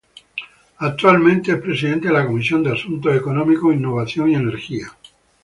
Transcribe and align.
Actualmente 0.79 1.51
es 1.51 1.61
presidente 1.61 2.07
de 2.07 2.13
la 2.15 2.25
Comisión 2.25 2.63
de 2.63 2.71
Asuntos 2.73 3.15
Económicos, 3.15 3.75
Innovación 3.75 4.31
y 4.31 4.33
Energía. 4.33 4.87